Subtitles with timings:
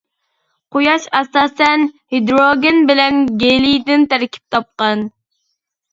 [0.75, 5.05] قۇياش ئاساسەن ھىدروگېن بىلەن گېلىيدىن تەركىب تاپقان.